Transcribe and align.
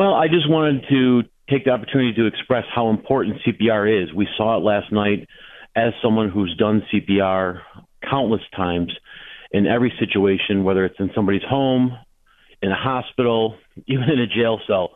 Well, 0.00 0.14
I 0.14 0.28
just 0.28 0.48
wanted 0.48 0.86
to 0.88 1.24
take 1.50 1.66
the 1.66 1.72
opportunity 1.72 2.14
to 2.14 2.24
express 2.24 2.64
how 2.74 2.88
important 2.88 3.36
CPR 3.46 4.02
is. 4.02 4.14
We 4.14 4.26
saw 4.34 4.56
it 4.56 4.64
last 4.64 4.90
night 4.90 5.28
as 5.76 5.92
someone 6.02 6.30
who's 6.30 6.56
done 6.56 6.82
CPR 6.90 7.60
countless 8.08 8.40
times 8.56 8.94
in 9.52 9.66
every 9.66 9.92
situation, 9.98 10.64
whether 10.64 10.86
it's 10.86 10.98
in 10.98 11.10
somebody's 11.14 11.42
home, 11.46 11.98
in 12.62 12.72
a 12.72 12.74
hospital, 12.74 13.58
even 13.88 14.04
in 14.04 14.18
a 14.20 14.26
jail 14.26 14.58
cell. 14.66 14.92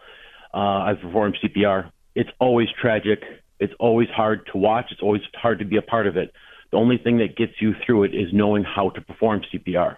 Uh, 0.54 0.88
I've 0.88 1.00
performed 1.02 1.36
CPR. 1.44 1.90
It's 2.14 2.30
always 2.40 2.68
tragic. 2.80 3.22
It's 3.60 3.74
always 3.78 4.08
hard 4.08 4.48
to 4.52 4.58
watch. 4.58 4.86
It's 4.90 5.02
always 5.02 5.20
hard 5.34 5.58
to 5.58 5.66
be 5.66 5.76
a 5.76 5.82
part 5.82 6.06
of 6.06 6.16
it. 6.16 6.32
The 6.70 6.78
only 6.78 6.96
thing 6.96 7.18
that 7.18 7.36
gets 7.36 7.52
you 7.60 7.74
through 7.84 8.04
it 8.04 8.14
is 8.14 8.28
knowing 8.32 8.64
how 8.64 8.88
to 8.88 9.02
perform 9.02 9.42
CPR. 9.52 9.96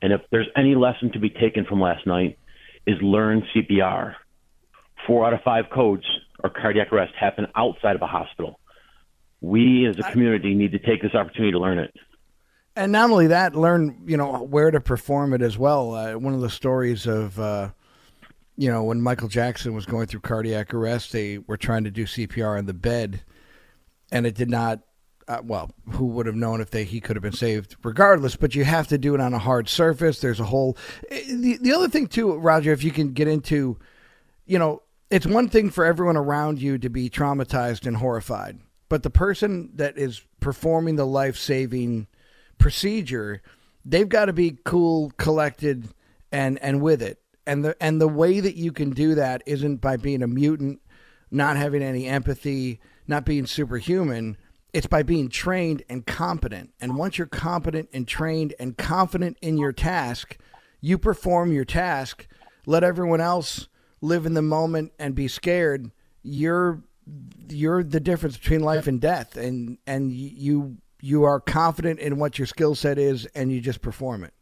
And 0.00 0.10
if 0.10 0.22
there's 0.30 0.48
any 0.56 0.74
lesson 0.74 1.12
to 1.12 1.18
be 1.18 1.28
taken 1.28 1.66
from 1.66 1.82
last 1.82 2.06
night, 2.06 2.38
is 2.86 2.96
learn 3.02 3.42
CPR 3.54 4.14
four 5.08 5.26
out 5.26 5.32
of 5.32 5.40
five 5.42 5.64
codes 5.74 6.04
or 6.44 6.50
cardiac 6.50 6.92
arrest 6.92 7.14
happen 7.18 7.48
outside 7.56 7.96
of 7.96 8.02
a 8.02 8.06
hospital. 8.06 8.60
We 9.40 9.86
as 9.86 9.98
a 9.98 10.02
community 10.12 10.54
need 10.54 10.72
to 10.72 10.78
take 10.78 11.02
this 11.02 11.14
opportunity 11.14 11.52
to 11.52 11.58
learn 11.58 11.78
it. 11.78 11.94
And 12.76 12.92
not 12.92 13.10
only 13.10 13.28
that, 13.28 13.56
learn 13.56 14.02
you 14.06 14.16
know 14.16 14.44
where 14.44 14.70
to 14.70 14.80
perform 14.80 15.34
it 15.34 15.42
as 15.42 15.58
well. 15.58 15.94
Uh, 15.94 16.12
one 16.12 16.34
of 16.34 16.40
the 16.40 16.50
stories 16.50 17.06
of 17.06 17.38
uh, 17.40 17.70
you 18.56 18.70
know 18.70 18.84
when 18.84 19.00
Michael 19.02 19.28
Jackson 19.28 19.74
was 19.74 19.84
going 19.84 20.06
through 20.06 20.20
cardiac 20.20 20.72
arrest, 20.72 21.10
they 21.10 21.38
were 21.38 21.56
trying 21.56 21.84
to 21.84 21.90
do 21.90 22.04
CPR 22.04 22.56
on 22.56 22.66
the 22.66 22.74
bed, 22.74 23.22
and 24.12 24.26
it 24.26 24.36
did 24.36 24.48
not. 24.50 24.80
Uh, 25.26 25.42
well, 25.44 25.70
who 25.90 26.06
would 26.06 26.24
have 26.24 26.36
known 26.36 26.60
if 26.60 26.70
they 26.70 26.84
he 26.84 27.00
could 27.00 27.16
have 27.16 27.22
been 27.22 27.32
saved 27.32 27.76
regardless? 27.82 28.36
But 28.36 28.54
you 28.54 28.64
have 28.64 28.86
to 28.88 28.98
do 28.98 29.14
it 29.14 29.20
on 29.20 29.34
a 29.34 29.38
hard 29.38 29.68
surface. 29.68 30.20
There's 30.20 30.40
a 30.40 30.44
whole. 30.44 30.76
Eh, 31.10 31.22
the 31.26 31.58
the 31.60 31.72
other 31.72 31.88
thing 31.88 32.06
too, 32.06 32.36
Roger, 32.36 32.72
if 32.72 32.84
you 32.84 32.92
can 32.92 33.12
get 33.12 33.26
into, 33.26 33.76
you 34.46 34.58
know, 34.58 34.82
it's 35.10 35.26
one 35.26 35.48
thing 35.48 35.70
for 35.70 35.84
everyone 35.84 36.16
around 36.16 36.60
you 36.60 36.78
to 36.78 36.88
be 36.88 37.08
traumatized 37.08 37.86
and 37.86 37.96
horrified, 37.96 38.58
but 38.88 39.02
the 39.02 39.10
person 39.10 39.70
that 39.74 39.96
is 39.96 40.22
performing 40.40 40.96
the 40.96 41.06
life 41.06 41.36
saving 41.36 42.06
procedure, 42.58 43.42
they've 43.84 44.08
got 44.08 44.26
to 44.26 44.32
be 44.32 44.58
cool, 44.64 45.12
collected, 45.16 45.88
and 46.30 46.58
and 46.58 46.82
with 46.82 47.02
it. 47.02 47.20
And 47.46 47.64
the 47.64 47.76
and 47.80 48.00
the 48.00 48.08
way 48.08 48.40
that 48.40 48.56
you 48.56 48.72
can 48.72 48.90
do 48.90 49.14
that 49.14 49.42
isn't 49.46 49.80
by 49.80 49.96
being 49.96 50.22
a 50.22 50.28
mutant, 50.28 50.80
not 51.30 51.56
having 51.56 51.82
any 51.82 52.06
empathy, 52.06 52.80
not 53.06 53.24
being 53.24 53.46
superhuman. 53.46 54.36
It's 54.74 54.86
by 54.86 55.02
being 55.02 55.30
trained 55.30 55.82
and 55.88 56.04
competent. 56.04 56.74
And 56.78 56.98
once 56.98 57.16
you're 57.16 57.26
competent 57.26 57.88
and 57.94 58.06
trained 58.06 58.54
and 58.60 58.76
confident 58.76 59.38
in 59.40 59.56
your 59.56 59.72
task, 59.72 60.36
you 60.82 60.98
perform 60.98 61.52
your 61.52 61.64
task. 61.64 62.26
Let 62.66 62.84
everyone 62.84 63.22
else 63.22 63.68
live 64.00 64.26
in 64.26 64.34
the 64.34 64.42
moment 64.42 64.92
and 64.98 65.14
be 65.14 65.28
scared, 65.28 65.90
you're 66.22 66.82
you're 67.48 67.82
the 67.82 68.00
difference 68.00 68.36
between 68.36 68.60
life 68.60 68.86
and 68.86 69.00
death, 69.00 69.36
and 69.36 69.78
and 69.86 70.12
you 70.12 70.76
you 71.00 71.24
are 71.24 71.40
confident 71.40 72.00
in 72.00 72.18
what 72.18 72.38
your 72.38 72.46
skill 72.46 72.74
set 72.74 72.98
is, 72.98 73.26
and 73.34 73.52
you 73.52 73.60
just 73.60 73.82
perform 73.82 74.24
it. 74.24 74.34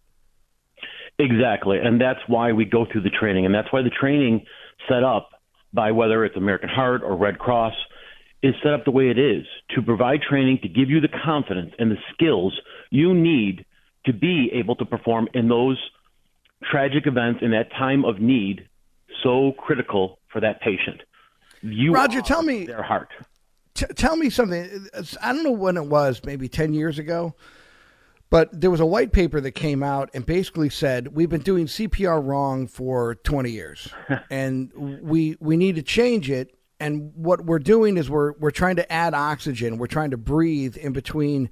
Exactly, 1.18 1.78
and 1.78 2.00
that's 2.00 2.20
why 2.26 2.52
we 2.52 2.64
go 2.64 2.86
through 2.90 3.02
the 3.02 3.10
training, 3.10 3.46
and 3.46 3.54
that's 3.54 3.72
why 3.72 3.82
the 3.82 3.90
training 3.90 4.44
set 4.88 5.02
up 5.02 5.30
by 5.72 5.90
whether 5.92 6.24
it's 6.24 6.36
American 6.36 6.68
Heart 6.68 7.02
or 7.02 7.16
Red 7.16 7.38
Cross 7.38 7.74
is 8.42 8.54
set 8.62 8.72
up 8.72 8.84
the 8.84 8.90
way 8.90 9.08
it 9.10 9.18
is 9.18 9.44
to 9.74 9.82
provide 9.82 10.20
training 10.22 10.58
to 10.62 10.68
give 10.68 10.90
you 10.90 11.00
the 11.00 11.08
confidence 11.24 11.72
and 11.78 11.90
the 11.90 11.96
skills 12.12 12.58
you 12.90 13.14
need 13.14 13.64
to 14.04 14.12
be 14.12 14.50
able 14.54 14.76
to 14.76 14.84
perform 14.84 15.28
in 15.34 15.48
those 15.48 15.78
tragic 16.70 17.06
events 17.06 17.40
in 17.42 17.50
that 17.50 17.70
time 17.72 18.04
of 18.04 18.20
need 18.20 18.68
so 19.22 19.52
critical 19.58 20.18
for 20.32 20.40
that 20.40 20.60
patient. 20.60 21.02
You 21.62 21.92
Roger, 21.92 22.20
tell 22.20 22.42
me 22.42 22.66
their 22.66 22.82
heart. 22.82 23.10
T- 23.74 23.86
tell 23.94 24.16
me 24.16 24.30
something. 24.30 24.88
I 25.22 25.32
don't 25.32 25.44
know 25.44 25.50
when 25.50 25.76
it 25.76 25.86
was, 25.86 26.20
maybe 26.24 26.48
10 26.48 26.74
years 26.74 26.98
ago, 26.98 27.34
but 28.30 28.48
there 28.58 28.70
was 28.70 28.80
a 28.80 28.86
white 28.86 29.12
paper 29.12 29.40
that 29.40 29.52
came 29.52 29.82
out 29.82 30.10
and 30.14 30.24
basically 30.24 30.70
said 30.70 31.08
we've 31.08 31.28
been 31.28 31.42
doing 31.42 31.66
CPR 31.66 32.24
wrong 32.24 32.66
for 32.66 33.16
20 33.16 33.50
years 33.50 33.88
and 34.30 34.72
we 35.02 35.36
we 35.40 35.56
need 35.56 35.76
to 35.76 35.82
change 35.82 36.30
it 36.30 36.56
and 36.80 37.12
what 37.14 37.44
we're 37.44 37.58
doing 37.58 37.96
is 37.96 38.10
we're 38.10 38.32
we're 38.32 38.50
trying 38.50 38.76
to 38.76 38.92
add 38.92 39.14
oxygen, 39.14 39.78
we're 39.78 39.86
trying 39.86 40.10
to 40.10 40.16
breathe 40.16 40.76
in 40.76 40.92
between 40.92 41.50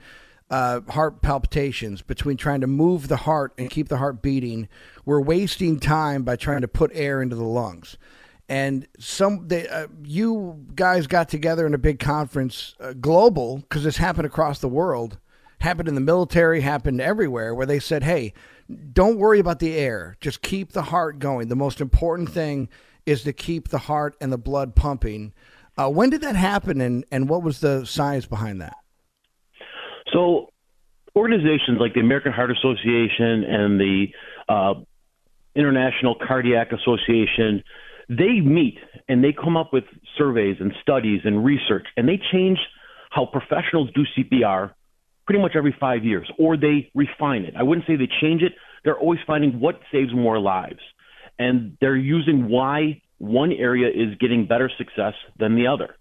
uh, 0.54 0.81
heart 0.92 1.20
palpitations, 1.20 2.00
between 2.00 2.37
trying 2.37 2.60
to 2.60 2.69
move 2.69 3.09
the 3.09 3.16
heart 3.16 3.53
and 3.59 3.69
keep 3.69 3.88
the 3.88 3.97
heart 3.97 4.22
beating. 4.22 4.69
We're 5.04 5.20
wasting 5.20 5.81
time 5.81 6.22
by 6.22 6.37
trying 6.37 6.60
to 6.60 6.69
put 6.69 6.92
air 6.94 7.20
into 7.20 7.34
the 7.34 7.42
lungs. 7.42 7.97
And 8.48 8.87
some, 9.00 9.48
they, 9.48 9.66
uh, 9.66 9.88
you 10.04 10.65
guys 10.76 11.09
got 11.09 11.28
together 11.28 11.66
in 11.66 11.75
a 11.75 11.78
big 11.78 11.98
conference, 11.98 12.76
uh, 12.78 12.92
global, 12.92 13.56
because 13.59 13.82
this 13.82 13.97
happened 13.97 14.26
across 14.26 14.60
the 14.60 14.69
world, 14.69 15.19
happened 15.59 15.88
in 15.88 15.97
the 15.97 16.00
military, 16.00 16.60
happened 16.60 17.00
everywhere, 17.00 17.53
where 17.53 17.66
they 17.66 17.81
said, 17.81 18.04
"Hey, 18.04 18.32
don't 18.92 19.19
worry 19.19 19.41
about 19.41 19.59
the 19.59 19.76
air. 19.76 20.16
Just 20.21 20.41
keep 20.41 20.71
the 20.71 20.82
heart 20.82 21.19
going. 21.19 21.48
The 21.48 21.56
most 21.56 21.81
important 21.81 22.30
thing 22.30 22.68
is 23.07 23.24
to 23.24 23.33
keep 23.33 23.68
the 23.68 23.78
heart 23.91 24.15
and 24.21 24.30
the 24.33 24.39
blood 24.39 24.77
pumping." 24.77 25.33
Uh, 25.77 25.91
when 25.91 26.10
did 26.10 26.21
that 26.21 26.36
happen, 26.36 26.80
and, 26.80 27.04
and 27.10 27.28
what 27.28 27.42
was 27.42 27.59
the 27.59 27.84
science 27.84 28.27
behind 28.27 28.60
that? 28.60 28.77
So, 30.15 30.51
organizations 31.16 31.78
like 31.81 31.95
the 31.95 32.01
American 32.01 32.33
Heart 32.33 32.53
Association 32.53 33.45
and 33.45 33.81
the 33.81 34.07
uh, 34.49 34.75
International 35.57 36.15
Cardiac 36.15 36.71
Association, 36.72 37.65
they 38.09 38.41
meet 38.41 38.78
and 39.09 39.22
they 39.22 39.33
come 39.33 39.57
up 39.57 39.72
with 39.72 39.84
surveys 40.16 40.57
and 40.61 40.72
studies 40.81 41.22
and 41.25 41.45
research, 41.45 41.87
and 41.97 42.09
they 42.09 42.21
change 42.33 42.59
how 43.11 43.27
professionals 43.27 43.91
do 43.95 44.05
CPR 44.16 44.72
pretty 45.27 45.41
much 45.41 45.53
every 45.57 45.75
five 45.78 46.05
years, 46.05 46.31
or 46.39 46.57
they 46.57 46.91
refine 46.95 47.43
it. 47.45 47.55
I 47.59 47.63
wouldn't 47.63 47.87
say 47.87 47.97
they 47.97 48.09
change 48.21 48.43
it. 48.43 48.53
They're 48.84 48.99
always 48.99 49.21
finding 49.27 49.59
what 49.59 49.81
saves 49.91 50.15
more 50.15 50.39
lives, 50.39 50.81
and 51.39 51.77
they're 51.81 51.97
using 51.97 52.49
why 52.49 53.03
one 53.19 53.53
area 53.53 53.89
is 53.89 54.17
getting 54.21 54.47
better 54.47 54.71
success 54.78 55.15
than 55.39 55.57
the 55.57 55.67
other 55.67 55.97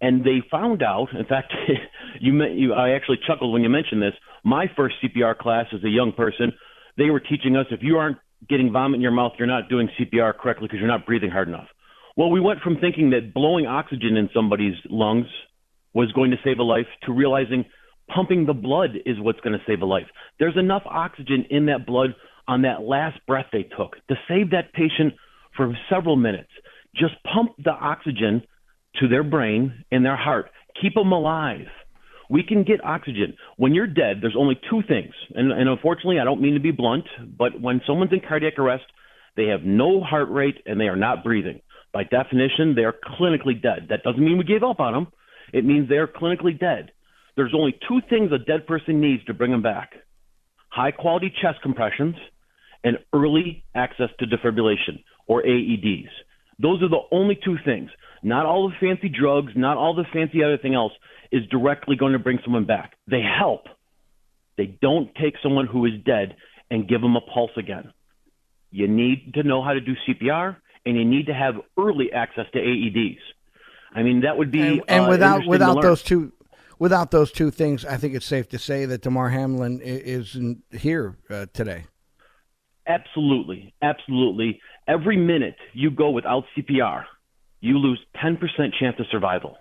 and 0.00 0.24
they 0.24 0.42
found 0.50 0.82
out. 0.82 1.08
In 1.12 1.24
fact, 1.26 1.52
you, 2.20 2.44
you, 2.44 2.74
I 2.74 2.90
actually 2.90 3.18
chuckled 3.26 3.52
when 3.52 3.62
you 3.62 3.68
mentioned 3.68 4.02
this. 4.02 4.14
My 4.44 4.66
first 4.76 4.96
CPR 5.02 5.36
class 5.36 5.66
as 5.74 5.84
a 5.84 5.88
young 5.88 6.12
person, 6.12 6.52
they 6.96 7.10
were 7.10 7.20
teaching 7.20 7.56
us 7.56 7.66
if 7.70 7.80
you 7.82 7.96
aren't 7.96 8.18
getting 8.48 8.72
vomit 8.72 8.96
in 8.96 9.02
your 9.02 9.10
mouth, 9.12 9.32
you're 9.38 9.48
not 9.48 9.68
doing 9.68 9.88
CPR 9.98 10.34
correctly 10.36 10.66
because 10.66 10.78
you're 10.78 10.88
not 10.88 11.06
breathing 11.06 11.30
hard 11.30 11.48
enough. 11.48 11.68
Well, 12.16 12.30
we 12.30 12.40
went 12.40 12.60
from 12.60 12.78
thinking 12.78 13.10
that 13.10 13.32
blowing 13.34 13.66
oxygen 13.66 14.16
in 14.16 14.28
somebody's 14.34 14.74
lungs 14.88 15.26
was 15.94 16.10
going 16.12 16.30
to 16.30 16.36
save 16.44 16.58
a 16.58 16.62
life 16.62 16.86
to 17.04 17.12
realizing 17.12 17.64
pumping 18.14 18.46
the 18.46 18.54
blood 18.54 18.90
is 19.06 19.16
what's 19.20 19.40
going 19.40 19.52
to 19.52 19.64
save 19.66 19.82
a 19.82 19.86
life. 19.86 20.06
There's 20.38 20.56
enough 20.56 20.82
oxygen 20.86 21.46
in 21.50 21.66
that 21.66 21.86
blood 21.86 22.14
on 22.48 22.62
that 22.62 22.82
last 22.82 23.18
breath 23.26 23.46
they 23.52 23.62
took 23.62 23.94
to 24.08 24.16
save 24.28 24.50
that 24.50 24.72
patient 24.72 25.14
for 25.56 25.76
several 25.88 26.16
minutes. 26.16 26.50
Just 26.94 27.14
pump 27.32 27.52
the 27.62 27.70
oxygen 27.70 28.42
to 28.96 29.08
their 29.08 29.22
brain 29.22 29.84
and 29.92 30.04
their 30.04 30.16
heart. 30.16 30.50
Keep 30.80 30.94
them 30.94 31.12
alive. 31.12 31.66
We 32.30 32.44
can 32.44 32.62
get 32.62 32.84
oxygen. 32.84 33.36
When 33.56 33.74
you're 33.74 33.88
dead, 33.88 34.18
there's 34.22 34.36
only 34.38 34.58
two 34.70 34.82
things. 34.86 35.12
And, 35.34 35.50
and 35.52 35.68
unfortunately, 35.68 36.20
I 36.20 36.24
don't 36.24 36.40
mean 36.40 36.54
to 36.54 36.60
be 36.60 36.70
blunt, 36.70 37.04
but 37.36 37.60
when 37.60 37.80
someone's 37.86 38.12
in 38.12 38.20
cardiac 38.26 38.58
arrest, 38.58 38.84
they 39.36 39.46
have 39.46 39.62
no 39.64 40.00
heart 40.00 40.30
rate 40.30 40.62
and 40.64 40.80
they 40.80 40.84
are 40.84 40.96
not 40.96 41.24
breathing. 41.24 41.60
By 41.92 42.04
definition, 42.04 42.74
they 42.76 42.84
are 42.84 42.94
clinically 43.18 43.60
dead. 43.60 43.88
That 43.90 44.04
doesn't 44.04 44.24
mean 44.24 44.38
we 44.38 44.44
gave 44.44 44.62
up 44.62 44.78
on 44.78 44.92
them. 44.92 45.08
It 45.52 45.64
means 45.64 45.88
they 45.88 45.96
are 45.96 46.06
clinically 46.06 46.58
dead. 46.58 46.92
There's 47.36 47.54
only 47.54 47.76
two 47.88 48.00
things 48.08 48.30
a 48.32 48.38
dead 48.38 48.66
person 48.66 49.00
needs 49.00 49.24
to 49.24 49.34
bring 49.34 49.50
them 49.50 49.62
back 49.62 49.92
high 50.70 50.92
quality 50.92 51.32
chest 51.42 51.58
compressions 51.62 52.14
and 52.84 52.98
early 53.12 53.64
access 53.74 54.08
to 54.18 54.26
defibrillation 54.26 55.02
or 55.26 55.42
AEDs. 55.42 56.08
Those 56.60 56.82
are 56.82 56.88
the 56.88 57.02
only 57.10 57.38
two 57.44 57.56
things. 57.64 57.90
Not 58.22 58.46
all 58.46 58.68
the 58.68 58.74
fancy 58.80 59.08
drugs, 59.08 59.52
not 59.56 59.76
all 59.76 59.94
the 59.94 60.04
fancy 60.12 60.44
other 60.44 60.58
thing 60.58 60.74
else 60.74 60.92
is 61.32 61.46
directly 61.46 61.96
going 61.96 62.12
to 62.12 62.18
bring 62.18 62.38
someone 62.44 62.64
back. 62.64 62.94
They 63.06 63.22
help. 63.22 63.66
They 64.56 64.66
don't 64.66 65.14
take 65.14 65.34
someone 65.42 65.66
who 65.66 65.86
is 65.86 65.92
dead 66.04 66.36
and 66.70 66.88
give 66.88 67.00
them 67.00 67.16
a 67.16 67.20
pulse 67.20 67.52
again. 67.56 67.92
You 68.70 68.88
need 68.88 69.34
to 69.34 69.42
know 69.42 69.62
how 69.62 69.72
to 69.72 69.80
do 69.80 69.94
CPR 70.06 70.56
and 70.84 70.96
you 70.96 71.04
need 71.04 71.26
to 71.26 71.34
have 71.34 71.54
early 71.78 72.12
access 72.12 72.46
to 72.52 72.58
AEDs. 72.58 73.18
I 73.92 74.02
mean, 74.02 74.20
that 74.20 74.36
would 74.36 74.50
be 74.50 74.60
and, 74.60 74.82
and 74.88 75.06
uh, 75.06 75.08
without 75.08 75.46
without 75.46 75.82
those 75.82 76.02
two 76.02 76.32
without 76.78 77.10
those 77.10 77.32
two 77.32 77.50
things, 77.50 77.84
I 77.84 77.96
think 77.96 78.14
it's 78.14 78.26
safe 78.26 78.48
to 78.50 78.58
say 78.58 78.84
that 78.86 79.02
Damar 79.02 79.28
Hamlin 79.30 79.80
isn't 79.80 80.62
here 80.72 81.16
uh, 81.28 81.46
today. 81.52 81.84
Absolutely, 82.86 83.74
absolutely. 83.82 84.60
Every 84.88 85.16
minute 85.16 85.56
you 85.72 85.90
go 85.90 86.10
without 86.10 86.44
CPR, 86.56 87.04
you 87.60 87.78
lose 87.78 88.00
10% 88.24 88.38
chance 88.80 88.96
of 88.98 89.06
survival. 89.12 89.58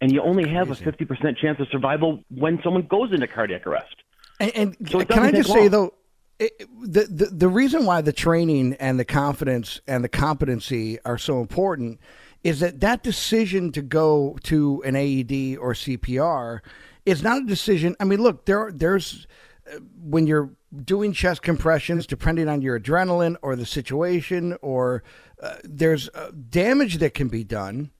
And 0.00 0.12
you 0.12 0.22
only 0.22 0.48
have 0.48 0.70
a 0.70 0.74
50% 0.74 1.36
chance 1.38 1.58
of 1.58 1.66
survival 1.70 2.22
when 2.30 2.60
someone 2.62 2.86
goes 2.86 3.12
into 3.12 3.26
cardiac 3.26 3.66
arrest. 3.66 3.96
And, 4.38 4.52
and 4.54 4.76
so 4.88 5.04
can 5.04 5.24
I 5.24 5.32
just 5.32 5.48
long. 5.48 5.58
say, 5.58 5.68
though, 5.68 5.94
it, 6.38 6.52
the, 6.80 7.04
the 7.04 7.26
the 7.26 7.48
reason 7.48 7.84
why 7.84 8.00
the 8.00 8.12
training 8.12 8.74
and 8.74 8.98
the 8.98 9.04
confidence 9.04 9.80
and 9.88 10.04
the 10.04 10.08
competency 10.08 11.00
are 11.04 11.18
so 11.18 11.40
important 11.40 11.98
is 12.44 12.60
that 12.60 12.80
that 12.80 13.02
decision 13.02 13.72
to 13.72 13.82
go 13.82 14.38
to 14.44 14.82
an 14.84 14.94
AED 14.94 15.58
or 15.58 15.72
CPR 15.72 16.60
is 17.04 17.22
not 17.22 17.42
a 17.42 17.46
decision. 17.46 17.96
I 17.98 18.04
mean, 18.04 18.22
look, 18.22 18.44
there 18.44 18.70
there's 18.72 19.26
uh, 19.66 19.78
when 20.00 20.26
you're 20.26 20.50
doing 20.84 21.12
chest 21.12 21.42
compressions, 21.42 22.06
depending 22.06 22.48
on 22.48 22.62
your 22.62 22.78
adrenaline 22.78 23.36
or 23.42 23.56
the 23.56 23.66
situation, 23.66 24.56
or 24.62 25.02
uh, 25.42 25.56
there's 25.64 26.08
uh, 26.10 26.30
damage 26.48 26.98
that 26.98 27.14
can 27.14 27.28
be 27.28 27.42
done, 27.42 27.90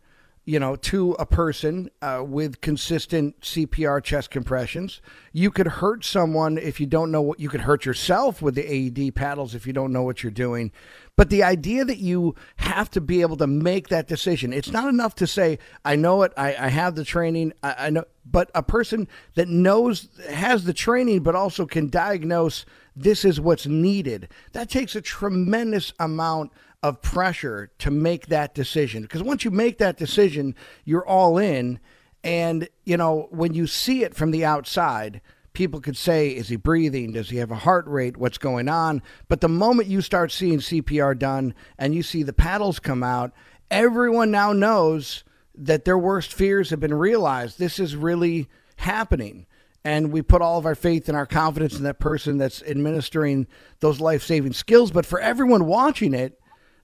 you 0.49 0.59
know, 0.59 0.77
to 0.77 1.13
a 1.19 1.27
person 1.27 1.91
uh, 2.01 2.25
with 2.27 2.63
consistent 2.63 3.39
CPR 3.43 4.03
chest 4.03 4.31
compressions. 4.31 5.03
You 5.31 5.51
could 5.51 5.67
hurt 5.67 6.07
someone 6.07 6.57
if 6.57 6.81
you 6.81 6.87
don't 6.87 7.11
know 7.11 7.21
what 7.21 7.39
you 7.39 7.51
could 7.51 7.61
hurt 7.61 7.85
yourself 7.85 8.41
with 8.41 8.55
the 8.55 8.65
AED 8.65 9.15
paddles 9.15 9.55
if 9.55 9.67
you 9.67 9.75
don't 9.75 9.93
know 9.93 10.05
what 10.05 10.23
you're 10.23 10.33
doing. 10.33 10.73
But 11.17 11.29
the 11.29 11.43
idea 11.43 11.85
that 11.85 11.99
you 11.99 12.35
have 12.57 12.91
to 12.93 13.01
be 13.03 13.21
able 13.21 13.37
to 13.37 13.47
make 13.47 13.89
that 13.89 14.09
decision, 14.09 14.55
it's 14.55 14.73
not 14.73 14.89
enough 14.89 15.15
to 15.17 15.27
say, 15.27 15.59
I 15.85 15.97
know 15.97 16.23
it, 16.23 16.33
I, 16.35 16.57
I 16.59 16.69
have 16.69 16.95
the 16.95 17.05
training, 17.05 17.53
I, 17.63 17.75
I 17.79 17.91
know, 17.91 18.05
but 18.25 18.51
a 18.55 18.63
person 18.63 19.07
that 19.35 19.49
knows, 19.49 20.09
has 20.31 20.65
the 20.65 20.73
training, 20.73 21.25
but 21.25 21.35
also 21.35 21.67
can 21.67 21.91
diagnose 21.91 22.65
this 22.97 23.23
is 23.23 23.39
what's 23.39 23.67
needed, 23.67 24.29
that 24.53 24.71
takes 24.71 24.97
a 24.97 25.03
tremendous 25.03 25.93
amount 25.99 26.53
of 26.83 27.03
pressure 27.03 27.71
to 27.79 27.91
make 27.91 28.27
that 28.27 28.55
decision. 28.55 29.03
Because 29.03 29.23
once 29.23 29.45
you 29.45 29.51
make 29.51 29.79
that 29.79 29.97
decision, 29.97 30.55
you're 30.85 31.07
all 31.07 31.39
in. 31.39 31.81
And, 32.23 32.69
you 32.85 32.97
know, 32.97 33.29
when 33.31 33.55
you 33.55 33.67
see 33.67 34.05
it 34.05 34.15
from 34.15 34.31
the 34.31 34.45
outside, 34.45 35.21
people 35.53 35.81
could 35.81 35.97
say, 35.97 36.31
is 36.31 36.49
he 36.49 36.57
breathing? 36.57 37.13
Does 37.13 37.31
he 37.31 37.39
have 37.39 37.51
a 37.51 37.57
heart 37.57 37.87
rate? 37.89 38.17
What's 38.17 38.39
going 38.39 38.69
on? 38.69 39.03
But 39.29 39.41
the 39.41 39.49
moment 39.49 39.89
you 39.89 40.01
start 40.01 40.31
seeing 40.31 40.59
CPR 40.59 41.19
done 41.19 41.55
and 41.79 41.95
you 41.95 42.03
see 42.03 42.23
the 42.23 42.33
paddles 42.33 42.79
come 42.79 43.03
out, 43.03 43.33
everyone 43.71 44.31
now 44.31 44.53
knows 44.53 45.25
that 45.55 45.85
their 45.85 45.99
worst 45.99 46.33
fears 46.33 46.71
have 46.71 46.81
been 46.81 46.95
realized. 46.95 47.59
This 47.59 47.81
is 47.81 47.97
really 47.97 48.49
happening. 48.77 49.47
And 49.85 50.13
we 50.13 50.23
put 50.23 50.43
all 50.43 50.59
of 50.59 50.67
our 50.67 50.75
faith 50.75 51.09
and 51.09 51.17
our 51.17 51.27
confidence 51.27 51.77
in 51.77 51.85
that 51.85 51.99
person 51.99 52.39
that's 52.39 52.63
administering 52.63 53.47
those 53.81 54.01
life 54.01 54.23
saving 54.23 54.53
skills. 54.53 54.91
But 54.91 55.07
for 55.07 55.19
everyone 55.21 55.67
watching 55.67 56.15
it, 56.15 56.39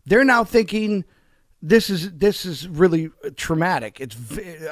they're 0.07 0.25
now 0.25 0.45
thinking 0.45 1.05
this 1.63 1.89
is 1.91 2.13
this 2.13 2.45
is 2.45 2.69
really 2.69 3.11
traumatic. 3.37 4.01
It's 4.01 4.17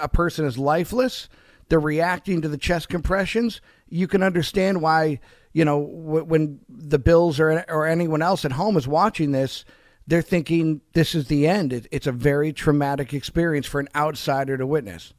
a 0.00 0.08
person 0.08 0.44
is 0.44 0.58
lifeless. 0.58 1.28
They're 1.68 1.80
reacting 1.80 2.42
to 2.42 2.48
the 2.48 2.58
chest 2.58 2.88
compressions 2.88 3.60
you 3.92 4.08
can 4.08 4.22
understand 4.22 4.80
why 4.80 5.20
you 5.52 5.64
know 5.64 5.78
when 5.78 6.60
the 6.68 6.98
Bills 6.98 7.38
or 7.38 7.64
or 7.68 7.86
anyone 7.86 8.22
else 8.22 8.44
at 8.44 8.52
home 8.52 8.76
is 8.76 8.88
watching 8.88 9.32
this, 9.32 9.64
they're 10.06 10.22
thinking 10.22 10.80
this 10.94 11.14
is 11.14 11.28
the 11.28 11.46
end. 11.46 11.72
It, 11.74 11.86
it's 11.90 12.06
a 12.06 12.12
very 12.12 12.52
traumatic 12.52 13.12
experience 13.12 13.66
for 13.66 13.80
an 13.80 13.88
outsider 13.94 14.56
to 14.56 14.66
witness. 14.66 15.12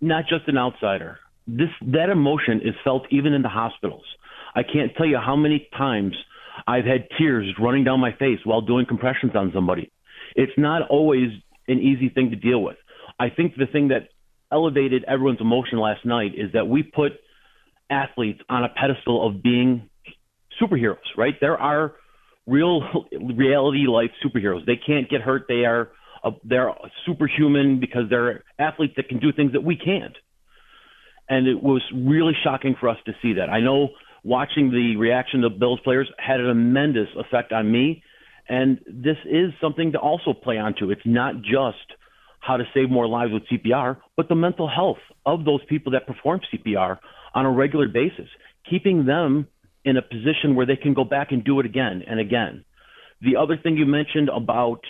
Not 0.00 0.24
just 0.28 0.46
an 0.46 0.58
outsider. 0.58 1.18
This 1.46 1.70
that 1.86 2.10
emotion 2.10 2.60
is 2.62 2.74
felt 2.84 3.06
even 3.10 3.32
in 3.32 3.40
the 3.40 3.48
hospitals. 3.48 4.04
I 4.54 4.62
can't 4.62 4.94
tell 4.96 5.06
you 5.06 5.18
how 5.18 5.36
many 5.36 5.68
times 5.76 6.14
I've 6.68 6.84
had 6.84 7.08
tears 7.16 7.46
running 7.58 7.84
down 7.84 7.98
my 7.98 8.12
face 8.12 8.40
while 8.44 8.60
doing 8.60 8.84
compressions 8.86 9.32
on 9.34 9.52
somebody. 9.54 9.90
It's 10.36 10.52
not 10.58 10.82
always 10.90 11.30
an 11.66 11.78
easy 11.78 12.10
thing 12.10 12.30
to 12.30 12.36
deal 12.36 12.62
with. 12.62 12.76
I 13.18 13.30
think 13.30 13.54
the 13.56 13.64
thing 13.66 13.88
that 13.88 14.08
elevated 14.52 15.02
everyone's 15.04 15.40
emotion 15.40 15.78
last 15.78 16.04
night 16.04 16.32
is 16.36 16.52
that 16.52 16.68
we 16.68 16.82
put 16.82 17.12
athletes 17.88 18.40
on 18.50 18.64
a 18.64 18.68
pedestal 18.68 19.26
of 19.26 19.42
being 19.42 19.88
superheroes, 20.60 20.96
right? 21.16 21.34
There 21.40 21.56
are 21.56 21.94
real 22.46 22.82
reality 23.12 23.86
life 23.88 24.10
superheroes. 24.22 24.66
They 24.66 24.76
can't 24.76 25.08
get 25.08 25.22
hurt. 25.22 25.44
They 25.48 25.64
are 25.64 25.88
uh, 26.22 26.32
they're 26.44 26.70
superhuman 27.06 27.80
because 27.80 28.10
they're 28.10 28.44
athletes 28.58 28.94
that 28.96 29.08
can 29.08 29.20
do 29.20 29.32
things 29.32 29.52
that 29.52 29.62
we 29.62 29.76
can't. 29.76 30.16
And 31.30 31.46
it 31.46 31.62
was 31.62 31.82
really 31.94 32.32
shocking 32.44 32.74
for 32.78 32.90
us 32.90 32.98
to 33.06 33.12
see 33.22 33.34
that. 33.34 33.48
I 33.48 33.60
know 33.60 33.90
watching 34.24 34.70
the 34.70 34.96
reaction 34.96 35.44
of 35.44 35.58
Bills 35.58 35.80
players 35.84 36.08
had 36.18 36.40
a 36.40 36.44
tremendous 36.44 37.08
effect 37.16 37.52
on 37.52 37.70
me. 37.70 38.02
And 38.48 38.78
this 38.86 39.16
is 39.24 39.52
something 39.60 39.92
to 39.92 39.98
also 39.98 40.32
play 40.32 40.58
onto. 40.58 40.90
It's 40.90 41.02
not 41.04 41.42
just 41.42 41.92
how 42.40 42.56
to 42.56 42.64
save 42.72 42.90
more 42.90 43.06
lives 43.06 43.32
with 43.32 43.42
CPR, 43.48 43.98
but 44.16 44.28
the 44.28 44.34
mental 44.34 44.68
health 44.68 44.98
of 45.26 45.44
those 45.44 45.60
people 45.68 45.92
that 45.92 46.06
perform 46.06 46.40
CPR 46.52 46.98
on 47.34 47.46
a 47.46 47.50
regular 47.50 47.88
basis, 47.88 48.28
keeping 48.68 49.04
them 49.04 49.48
in 49.84 49.96
a 49.96 50.02
position 50.02 50.54
where 50.54 50.66
they 50.66 50.76
can 50.76 50.94
go 50.94 51.04
back 51.04 51.28
and 51.30 51.44
do 51.44 51.60
it 51.60 51.66
again 51.66 52.02
and 52.06 52.20
again. 52.20 52.64
The 53.20 53.36
other 53.36 53.56
thing 53.56 53.76
you 53.76 53.86
mentioned 53.86 54.28
about 54.28 54.80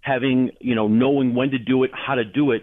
having, 0.00 0.50
you 0.60 0.74
know, 0.74 0.88
knowing 0.88 1.34
when 1.34 1.50
to 1.50 1.58
do 1.58 1.84
it, 1.84 1.90
how 1.92 2.14
to 2.14 2.24
do 2.24 2.52
it, 2.52 2.62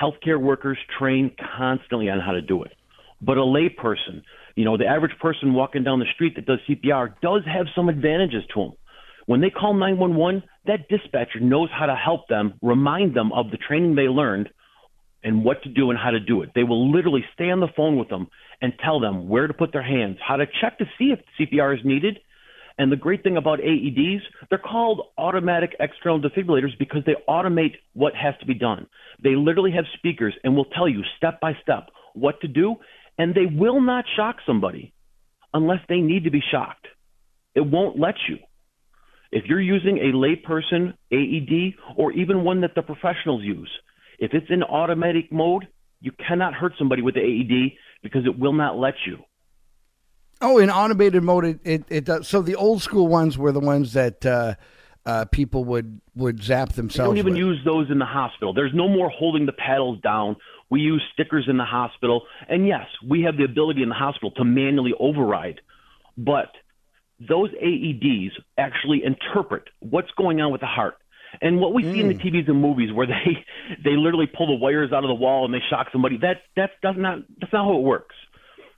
healthcare 0.00 0.40
workers 0.40 0.78
train 0.98 1.30
constantly 1.56 2.08
on 2.08 2.20
how 2.20 2.32
to 2.32 2.42
do 2.42 2.62
it. 2.64 2.72
But 3.20 3.36
a 3.36 3.42
layperson, 3.42 4.22
you 4.60 4.66
know, 4.66 4.76
the 4.76 4.84
average 4.84 5.18
person 5.18 5.54
walking 5.54 5.84
down 5.84 6.00
the 6.00 6.12
street 6.14 6.34
that 6.36 6.44
does 6.44 6.58
CPR 6.68 7.14
does 7.22 7.40
have 7.46 7.64
some 7.74 7.88
advantages 7.88 8.42
to 8.52 8.60
them. 8.60 8.72
When 9.24 9.40
they 9.40 9.48
call 9.48 9.72
911, 9.72 10.42
that 10.66 10.86
dispatcher 10.90 11.40
knows 11.40 11.70
how 11.72 11.86
to 11.86 11.94
help 11.94 12.28
them, 12.28 12.52
remind 12.60 13.16
them 13.16 13.32
of 13.32 13.50
the 13.50 13.56
training 13.56 13.94
they 13.94 14.02
learned 14.02 14.50
and 15.24 15.46
what 15.46 15.62
to 15.62 15.70
do 15.70 15.88
and 15.88 15.98
how 15.98 16.10
to 16.10 16.20
do 16.20 16.42
it. 16.42 16.50
They 16.54 16.62
will 16.62 16.92
literally 16.92 17.24
stay 17.32 17.50
on 17.50 17.60
the 17.60 17.68
phone 17.74 17.96
with 17.98 18.10
them 18.10 18.28
and 18.60 18.74
tell 18.84 19.00
them 19.00 19.30
where 19.30 19.46
to 19.46 19.54
put 19.54 19.72
their 19.72 19.82
hands, 19.82 20.18
how 20.20 20.36
to 20.36 20.44
check 20.60 20.76
to 20.76 20.84
see 20.98 21.14
if 21.14 21.20
CPR 21.38 21.78
is 21.78 21.82
needed. 21.82 22.18
And 22.76 22.92
the 22.92 22.96
great 22.96 23.22
thing 23.22 23.38
about 23.38 23.60
AEDs, 23.60 24.20
they're 24.50 24.58
called 24.58 25.06
automatic 25.16 25.74
external 25.80 26.20
defibrillators 26.20 26.78
because 26.78 27.00
they 27.06 27.16
automate 27.26 27.76
what 27.94 28.14
has 28.14 28.34
to 28.40 28.46
be 28.46 28.54
done. 28.54 28.88
They 29.22 29.36
literally 29.36 29.72
have 29.72 29.86
speakers 29.96 30.34
and 30.44 30.54
will 30.54 30.66
tell 30.66 30.86
you 30.86 31.02
step 31.16 31.40
by 31.40 31.54
step 31.62 31.88
what 32.12 32.42
to 32.42 32.48
do, 32.48 32.76
and 33.20 33.34
they 33.34 33.44
will 33.44 33.82
not 33.82 34.06
shock 34.16 34.36
somebody 34.46 34.94
unless 35.52 35.80
they 35.90 35.98
need 35.98 36.24
to 36.24 36.30
be 36.30 36.42
shocked. 36.50 36.86
It 37.54 37.60
won't 37.60 38.00
let 38.00 38.14
you. 38.26 38.38
If 39.30 39.44
you're 39.44 39.60
using 39.60 39.98
a 39.98 40.16
layperson 40.16 40.94
AED 41.12 41.74
or 41.98 42.12
even 42.12 42.44
one 42.44 42.62
that 42.62 42.74
the 42.74 42.80
professionals 42.80 43.42
use, 43.42 43.70
if 44.18 44.32
it's 44.32 44.46
in 44.48 44.62
automatic 44.62 45.30
mode, 45.30 45.68
you 46.00 46.12
cannot 46.12 46.54
hurt 46.54 46.72
somebody 46.78 47.02
with 47.02 47.14
the 47.14 47.20
AED 47.20 47.72
because 48.02 48.24
it 48.24 48.38
will 48.38 48.54
not 48.54 48.78
let 48.78 48.94
you. 49.06 49.18
Oh, 50.40 50.56
in 50.56 50.70
automated 50.70 51.22
mode, 51.22 51.44
it, 51.44 51.60
it, 51.62 51.84
it 51.90 52.04
does. 52.06 52.26
So 52.26 52.40
the 52.40 52.56
old 52.56 52.80
school 52.80 53.06
ones 53.06 53.36
were 53.36 53.52
the 53.52 53.60
ones 53.60 53.92
that 53.92 54.24
uh, 54.24 54.54
uh, 55.10 55.24
people 55.26 55.62
would 55.64 56.00
would 56.22 56.38
zap 56.50 56.68
themselves. 56.80 57.08
don't 57.10 57.18
even 57.18 57.32
with. 57.34 57.38
use 57.48 57.58
those 57.64 57.86
in 57.90 57.98
the 57.98 58.10
hospital. 58.20 58.52
There's 58.54 58.74
no 58.74 58.88
more 58.88 59.08
holding 59.20 59.44
the 59.46 59.52
paddles 59.66 59.98
down. 60.00 60.36
We 60.70 60.80
use 60.80 61.02
stickers 61.14 61.46
in 61.48 61.56
the 61.56 61.64
hospital. 61.78 62.22
And 62.48 62.60
yes, 62.74 62.86
we 63.12 63.22
have 63.26 63.36
the 63.36 63.44
ability 63.44 63.82
in 63.82 63.88
the 63.88 64.00
hospital 64.06 64.30
to 64.32 64.44
manually 64.44 64.92
override. 65.08 65.58
But 66.16 66.50
those 67.34 67.50
AEDs 67.70 68.32
actually 68.66 69.02
interpret 69.04 69.64
what's 69.80 70.10
going 70.16 70.40
on 70.40 70.52
with 70.52 70.60
the 70.60 70.66
heart. 70.80 70.96
And 71.40 71.60
what 71.60 71.72
we 71.74 71.82
see 71.84 72.00
in 72.00 72.08
the 72.08 72.14
TVs 72.14 72.48
and 72.48 72.60
movies 72.60 72.90
where 72.92 73.06
they 73.16 73.44
they 73.84 73.94
literally 73.96 74.26
pull 74.36 74.46
the 74.48 74.60
wires 74.64 74.90
out 74.92 75.04
of 75.04 75.08
the 75.08 75.20
wall 75.24 75.44
and 75.44 75.52
they 75.54 75.62
shock 75.70 75.86
somebody, 75.92 76.16
that 76.18 76.38
that 76.56 76.70
does 76.82 76.96
not 76.98 77.18
that's 77.40 77.52
not 77.52 77.64
how 77.66 77.76
it 77.78 77.82
works. 77.82 78.16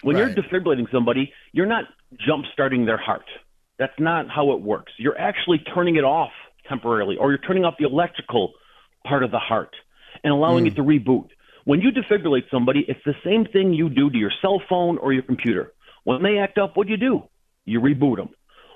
When 0.02 0.16
Right. 0.16 0.34
you're 0.36 0.36
defibrillating 0.44 0.90
somebody, 0.90 1.32
you're 1.52 1.66
not 1.76 1.84
jump 2.26 2.44
starting 2.52 2.84
their 2.86 2.98
heart. 3.08 3.24
That's 3.78 3.98
not 3.98 4.26
how 4.28 4.52
it 4.52 4.60
works. 4.60 4.92
You're 4.98 5.18
actually 5.18 5.58
turning 5.74 5.96
it 5.96 6.04
off 6.04 6.30
temporarily, 6.68 7.16
or 7.16 7.30
you're 7.30 7.38
turning 7.38 7.64
off 7.64 7.74
the 7.78 7.86
electrical 7.86 8.52
part 9.04 9.24
of 9.24 9.30
the 9.30 9.38
heart 9.38 9.74
and 10.22 10.32
allowing 10.32 10.66
it 10.66 10.74
mm. 10.74 10.76
to 10.76 10.82
reboot. 10.82 11.28
When 11.64 11.80
you 11.80 11.90
defibrillate 11.90 12.50
somebody, 12.50 12.84
it's 12.86 13.00
the 13.04 13.14
same 13.24 13.44
thing 13.44 13.72
you 13.72 13.88
do 13.88 14.10
to 14.10 14.18
your 14.18 14.32
cell 14.40 14.60
phone 14.68 14.98
or 14.98 15.12
your 15.12 15.22
computer. 15.22 15.72
When 16.04 16.22
they 16.22 16.38
act 16.38 16.58
up, 16.58 16.76
what 16.76 16.86
do 16.86 16.92
you 16.92 16.96
do? 16.98 17.22
You 17.64 17.80
reboot 17.80 18.16
them. 18.16 18.30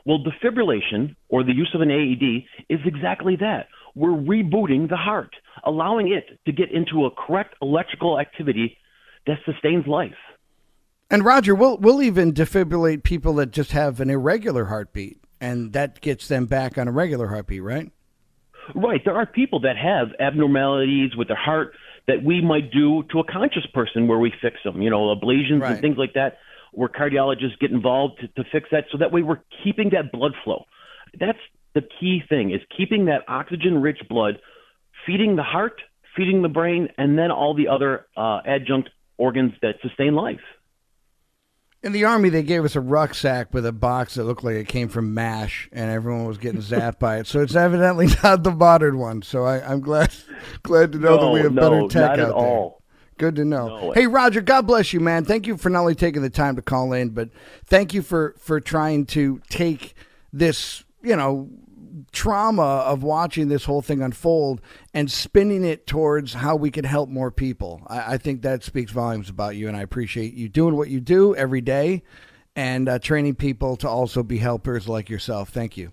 Well, 0.04 0.20
defibrillation 0.20 1.16
or 1.28 1.42
the 1.42 1.52
use 1.52 1.70
of 1.74 1.80
an 1.80 1.90
AED 1.90 2.44
is 2.70 2.80
exactly 2.86 3.36
that. 3.40 3.66
We're 3.96 4.10
rebooting 4.10 4.88
the 4.88 4.96
heart, 4.96 5.34
allowing 5.64 6.12
it 6.12 6.38
to 6.46 6.52
get 6.52 6.70
into 6.70 7.06
a 7.06 7.10
correct 7.10 7.56
electrical 7.60 8.20
activity 8.20 8.76
that 9.26 9.38
sustains 9.44 9.86
life. 9.86 10.14
And 11.10 11.24
Roger, 11.24 11.54
we'll 11.54 11.78
we'll 11.78 12.02
even 12.02 12.32
defibrillate 12.32 13.02
people 13.02 13.34
that 13.34 13.52
just 13.52 13.72
have 13.72 14.00
an 14.00 14.10
irregular 14.10 14.64
heartbeat, 14.66 15.20
and 15.40 15.72
that 15.72 16.00
gets 16.00 16.26
them 16.28 16.46
back 16.46 16.78
on 16.78 16.88
a 16.88 16.92
regular 16.92 17.28
heartbeat, 17.28 17.62
right? 17.62 17.90
Right. 18.74 19.00
There 19.04 19.14
are 19.16 19.26
people 19.26 19.60
that 19.60 19.76
have 19.76 20.08
abnormalities 20.18 21.14
with 21.16 21.28
their 21.28 21.36
heart 21.36 21.74
that 22.08 22.24
we 22.24 22.40
might 22.40 22.72
do 22.72 23.04
to 23.12 23.20
a 23.20 23.24
conscious 23.24 23.66
person 23.72 24.08
where 24.08 24.18
we 24.18 24.32
fix 24.42 24.56
them, 24.64 24.82
you 24.82 24.90
know, 24.90 25.14
ablations 25.14 25.60
Right. 25.60 25.72
and 25.72 25.80
things 25.80 25.96
like 25.96 26.14
that, 26.14 26.38
where 26.72 26.88
cardiologists 26.88 27.58
get 27.60 27.70
involved 27.70 28.20
to, 28.20 28.42
to 28.42 28.48
fix 28.50 28.68
that 28.72 28.84
so 28.90 28.98
that 28.98 29.12
way 29.12 29.22
we're 29.22 29.40
keeping 29.62 29.90
that 29.90 30.10
blood 30.12 30.32
flow. 30.42 30.64
That's 31.18 31.38
the 31.74 31.82
key 31.82 32.22
thing 32.28 32.50
is 32.50 32.60
keeping 32.76 33.04
that 33.04 33.22
oxygen 33.28 33.80
rich 33.80 33.98
blood 34.08 34.40
feeding 35.06 35.36
the 35.36 35.42
heart, 35.44 35.80
feeding 36.16 36.42
the 36.42 36.48
brain, 36.48 36.88
and 36.98 37.16
then 37.16 37.30
all 37.30 37.54
the 37.54 37.68
other 37.68 38.06
uh, 38.16 38.40
adjunct 38.44 38.90
organs 39.18 39.52
that 39.62 39.76
sustain 39.82 40.14
life. 40.14 40.40
In 41.82 41.92
the 41.92 42.04
army, 42.04 42.30
they 42.30 42.42
gave 42.42 42.64
us 42.64 42.74
a 42.74 42.80
rucksack 42.80 43.54
with 43.54 43.64
a 43.64 43.72
box 43.72 44.14
that 44.14 44.24
looked 44.24 44.42
like 44.42 44.56
it 44.56 44.66
came 44.66 44.88
from 44.88 45.14
MASH, 45.14 45.68
and 45.72 45.90
everyone 45.90 46.26
was 46.26 46.38
getting 46.38 46.60
zapped 46.62 46.98
by 46.98 47.18
it. 47.18 47.26
So 47.26 47.40
it's 47.40 47.54
evidently 47.54 48.08
not 48.22 48.42
the 48.42 48.50
modern 48.50 48.98
one. 48.98 49.22
So 49.22 49.44
I, 49.44 49.64
I'm 49.66 49.80
glad 49.80 50.12
glad 50.62 50.92
to 50.92 50.98
know 50.98 51.20
that 51.20 51.30
we 51.30 51.40
have 51.40 51.52
no, 51.52 51.62
better 51.62 51.88
tech 51.88 52.18
not 52.18 52.20
out 52.20 52.40
there. 52.40 52.70
Good 53.18 53.36
to 53.36 53.44
know. 53.44 53.68
No. 53.68 53.92
Hey, 53.92 54.06
Roger, 54.06 54.42
God 54.42 54.66
bless 54.66 54.92
you, 54.92 55.00
man. 55.00 55.24
Thank 55.24 55.46
you 55.46 55.56
for 55.56 55.70
not 55.70 55.80
only 55.80 55.94
taking 55.94 56.20
the 56.20 56.30
time 56.30 56.56
to 56.56 56.62
call 56.62 56.92
in, 56.92 57.10
but 57.10 57.30
thank 57.64 57.94
you 57.94 58.02
for 58.02 58.34
for 58.38 58.60
trying 58.60 59.06
to 59.06 59.40
take 59.48 59.94
this, 60.32 60.84
you 61.02 61.16
know, 61.16 61.48
trauma 62.12 62.62
of 62.62 63.02
watching 63.02 63.48
this 63.48 63.64
whole 63.64 63.82
thing 63.82 64.02
unfold 64.02 64.60
and 64.92 65.10
spinning 65.10 65.64
it 65.64 65.86
towards 65.86 66.34
how 66.34 66.56
we 66.56 66.70
can 66.70 66.84
help 66.84 67.08
more 67.08 67.30
people. 67.30 67.82
I, 67.86 68.14
I 68.14 68.18
think 68.18 68.42
that 68.42 68.62
speaks 68.62 68.92
volumes 68.92 69.28
about 69.28 69.56
you, 69.56 69.68
and 69.68 69.76
I 69.76 69.82
appreciate 69.82 70.34
you 70.34 70.48
doing 70.48 70.76
what 70.76 70.88
you 70.88 71.00
do 71.00 71.34
every 71.34 71.60
day 71.60 72.02
and 72.54 72.88
uh, 72.88 72.98
training 72.98 73.34
people 73.34 73.76
to 73.76 73.88
also 73.88 74.22
be 74.22 74.38
helpers 74.38 74.88
like 74.88 75.10
yourself. 75.10 75.50
Thank 75.50 75.76
you. 75.76 75.92